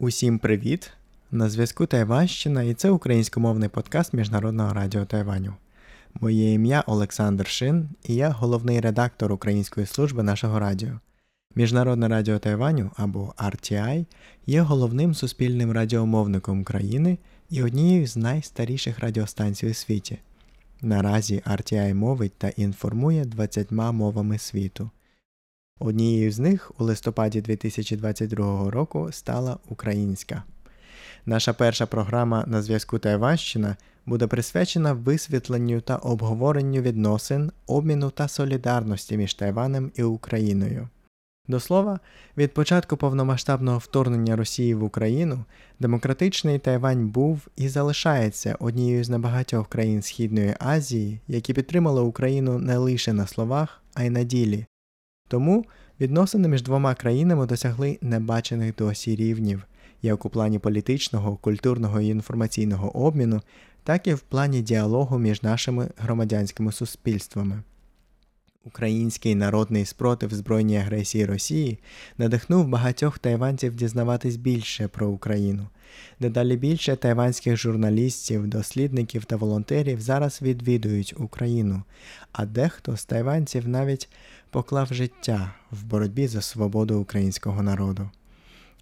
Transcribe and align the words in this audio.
Усім 0.00 0.38
привіт! 0.38 0.90
На 1.30 1.48
зв'язку 1.48 1.86
Тайванщина 1.86 2.62
і 2.62 2.74
це 2.74 2.90
українськомовний 2.90 3.68
подкаст 3.68 4.12
Міжнародного 4.12 4.74
радіо 4.74 5.04
Тайваню. 5.04 5.54
Моє 6.20 6.52
ім'я 6.52 6.84
Олександр 6.86 7.46
Шин 7.46 7.88
і 8.04 8.14
я 8.14 8.30
головний 8.30 8.80
редактор 8.80 9.32
Української 9.32 9.86
служби 9.86 10.22
нашого 10.22 10.58
радіо. 10.58 10.90
Міжнародне 11.54 12.08
радіо 12.08 12.38
Тайваню 12.38 12.90
або 12.96 13.34
RTI 13.38 14.06
є 14.46 14.60
головним 14.60 15.14
суспільним 15.14 15.72
радіомовником 15.72 16.64
країни 16.64 17.18
і 17.50 17.62
однією 17.62 18.06
з 18.06 18.16
найстаріших 18.16 18.98
радіостанцій 18.98 19.66
у 19.66 19.74
світі. 19.74 20.18
Наразі 20.82 21.42
RTI 21.46 21.94
мовить 21.94 22.32
та 22.38 22.48
інформує 22.48 23.24
20 23.24 23.70
мовами 23.70 24.38
світу. 24.38 24.90
Однією 25.78 26.32
з 26.32 26.38
них 26.38 26.72
у 26.78 26.84
листопаді 26.84 27.40
2022 27.40 28.70
року 28.70 29.08
стала 29.12 29.58
українська. 29.68 30.42
Наша 31.26 31.52
перша 31.52 31.86
програма 31.86 32.44
на 32.46 32.62
зв'язку 32.62 32.98
Тайванщина 32.98 33.76
буде 34.06 34.26
присвячена 34.26 34.92
висвітленню 34.92 35.80
та 35.80 35.96
обговоренню 35.96 36.80
відносин, 36.80 37.52
обміну 37.66 38.10
та 38.10 38.28
солідарності 38.28 39.16
між 39.16 39.34
Тайванем 39.34 39.90
і 39.94 40.02
Україною. 40.02 40.88
До 41.48 41.60
слова, 41.60 42.00
від 42.36 42.54
початку 42.54 42.96
повномасштабного 42.96 43.78
вторгнення 43.78 44.36
Росії 44.36 44.74
в 44.74 44.84
Україну 44.84 45.44
демократичний 45.80 46.58
Тайвань 46.58 47.08
був 47.08 47.48
і 47.56 47.68
залишається 47.68 48.56
однією 48.60 49.04
з 49.04 49.08
небагатьох 49.08 49.68
країн 49.68 50.02
Східної 50.02 50.54
Азії, 50.58 51.20
які 51.28 51.54
підтримали 51.54 52.00
Україну 52.00 52.58
не 52.58 52.78
лише 52.78 53.12
на 53.12 53.26
словах, 53.26 53.82
а 53.94 54.04
й 54.04 54.10
на 54.10 54.22
ділі. 54.22 54.66
Тому 55.28 55.64
відносини 56.00 56.48
між 56.48 56.62
двома 56.62 56.94
країнами 56.94 57.46
досягли 57.46 57.98
небачених 58.02 58.74
досі 58.74 59.16
рівнів, 59.16 59.66
як 60.02 60.24
у 60.24 60.30
плані 60.30 60.58
політичного, 60.58 61.36
культурного 61.36 62.00
і 62.00 62.06
інформаційного 62.06 62.96
обміну, 62.96 63.42
так 63.84 64.06
і 64.06 64.14
в 64.14 64.20
плані 64.20 64.62
діалогу 64.62 65.18
між 65.18 65.42
нашими 65.42 65.88
громадянськими 65.98 66.72
суспільствами. 66.72 67.62
Український 68.64 69.34
народний 69.34 69.84
спротив 69.84 70.34
збройній 70.34 70.78
агресії 70.78 71.26
Росії 71.26 71.78
надихнув 72.18 72.68
багатьох 72.68 73.18
тайванців 73.18 73.74
дізнаватись 73.74 74.36
більше 74.36 74.88
про 74.88 75.08
Україну. 75.08 75.68
Дедалі 76.20 76.56
більше 76.56 76.96
тайванських 76.96 77.56
журналістів, 77.56 78.46
дослідників 78.46 79.24
та 79.24 79.36
волонтерів 79.36 80.00
зараз 80.00 80.42
відвідують 80.42 81.14
Україну, 81.16 81.82
а 82.32 82.46
дехто 82.46 82.96
з 82.96 83.04
тайванців 83.04 83.68
навіть 83.68 84.08
поклав 84.50 84.94
життя 84.94 85.54
в 85.70 85.84
боротьбі 85.84 86.26
за 86.26 86.42
свободу 86.42 86.98
українського 86.98 87.62
народу. 87.62 88.10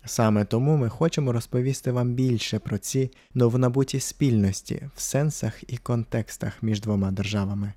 Саме 0.04 0.44
тому 0.44 0.76
ми 0.76 0.88
хочемо 0.88 1.32
розповісти 1.32 1.92
вам 1.92 2.14
більше 2.14 2.58
про 2.58 2.78
ці 2.78 3.10
новонабуті 3.34 4.00
спільності 4.00 4.82
в 4.94 5.00
сенсах 5.00 5.72
і 5.72 5.76
контекстах 5.76 6.62
між 6.62 6.80
двома 6.80 7.10
державами. 7.10 7.72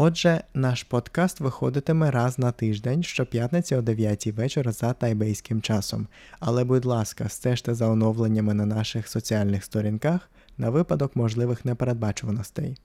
Отже, 0.00 0.44
наш 0.54 0.84
подкаст 0.84 1.40
виходитиме 1.40 2.10
раз 2.10 2.38
на 2.38 2.52
тиждень 2.52 3.02
щоп'ятниці 3.02 3.76
о 3.76 3.82
9 3.82 4.26
вечора 4.26 4.72
за 4.72 4.92
тайбейським 4.92 5.62
часом. 5.62 6.06
Але, 6.40 6.64
будь 6.64 6.84
ласка, 6.84 7.28
стежте 7.28 7.74
за 7.74 7.88
оновленнями 7.88 8.54
на 8.54 8.66
наших 8.66 9.08
соціальних 9.08 9.64
сторінках 9.64 10.30
на 10.58 10.70
випадок 10.70 11.16
можливих 11.16 11.64
непередбачуваностей. 11.64 12.76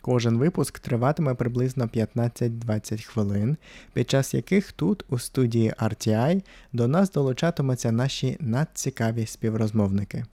Кожен 0.00 0.38
випуск 0.38 0.78
триватиме 0.78 1.34
приблизно 1.34 1.84
15-20 1.84 3.06
хвилин, 3.06 3.56
під 3.92 4.10
час 4.10 4.34
яких 4.34 4.72
тут, 4.72 5.04
у 5.08 5.18
студії 5.18 5.72
RTI, 5.82 6.42
до 6.72 6.88
нас 6.88 7.10
долучатимуться 7.10 7.92
наші 7.92 8.36
надцікаві 8.40 9.26
співрозмовники. 9.26 10.24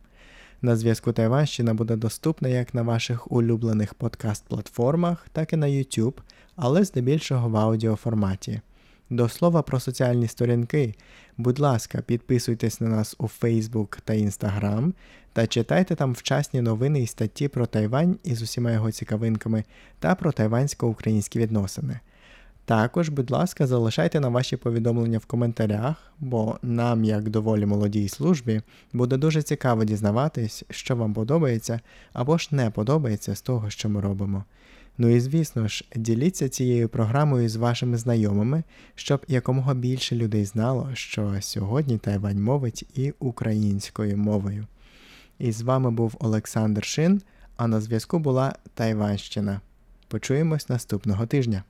На 0.62 0.76
зв'язку 0.76 1.12
Тайванщина 1.12 1.74
буде 1.74 1.96
доступна 1.96 2.50
як 2.50 2.74
на 2.74 2.82
ваших 2.82 3.32
улюблених 3.32 3.94
подкаст-платформах, 3.94 5.18
так 5.32 5.54
і 5.54 5.56
на 5.56 5.68
YouTube, 5.68 6.14
але 6.56 6.84
здебільшого 6.84 7.50
в 7.50 7.58
аудіоформаті. 7.58 8.62
До 9.10 9.30
слова 9.30 9.62
про 9.62 9.80
соціальні 9.80 10.28
сторінки, 10.28 10.96
будь 11.38 11.60
ласка, 11.60 12.02
підписуйтесь 12.02 12.82
на 12.82 12.88
нас 12.88 13.16
у 13.20 13.30
Facebook 13.42 13.98
та 14.04 14.14
Instagram 14.14 14.94
та 15.34 15.48
читайте 15.48 15.96
там 15.96 16.14
вчасні 16.14 16.62
новини 16.62 17.02
і 17.02 17.08
статті 17.08 17.48
про 17.48 17.66
Тайвань 17.66 18.18
із 18.24 18.42
усіма 18.42 18.72
його 18.72 18.92
цікавинками 18.92 19.64
та 20.00 20.16
про 20.16 20.32
тайвансько-українські 20.32 21.40
відносини. 21.40 22.00
Також, 22.68 23.10
будь 23.10 23.32
ласка, 23.32 23.68
залишайте 23.68 24.20
нам 24.20 24.34
ваші 24.34 24.58
повідомлення 24.58 25.18
в 25.18 25.26
коментарях, 25.26 26.12
бо 26.20 26.60
нам, 26.62 27.04
як 27.04 27.30
доволі 27.30 27.66
молодій 27.66 28.10
службі, 28.10 28.62
буде 28.94 29.18
дуже 29.18 29.42
цікаво 29.42 29.84
дізнаватись, 29.84 30.64
що 30.70 30.96
вам 30.96 31.14
подобається 31.14 31.80
або 32.14 32.38
ж 32.38 32.50
не 32.52 32.70
подобається 32.70 33.36
з 33.36 33.42
того, 33.42 33.70
що 33.70 33.90
ми 33.90 34.02
робимо. 34.02 34.44
Ну 34.98 35.10
і 35.10 35.20
звісно 35.20 35.68
ж, 35.68 35.86
діліться 35.96 36.50
цією 36.50 36.90
програмою 36.90 37.50
з 37.50 37.56
вашими 37.56 37.98
знайомими, 37.98 38.64
щоб 38.96 39.26
якомога 39.28 39.74
більше 39.74 40.16
людей 40.16 40.46
знало, 40.46 40.90
що 40.94 41.36
сьогодні 41.40 41.98
Тайвань 41.98 42.44
мовить 42.44 42.86
і 42.96 43.14
українською 43.20 44.18
мовою. 44.18 44.68
І 45.40 45.52
з 45.52 45.62
вами 45.62 45.92
був 45.92 46.16
Олександр 46.20 46.86
Шин, 46.86 47.22
а 47.58 47.68
на 47.68 47.82
зв'язку 47.82 48.20
була 48.20 48.56
Тайванщина. 48.74 49.62
Почуємось 50.08 50.70
наступного 50.70 51.26
тижня. 51.26 51.64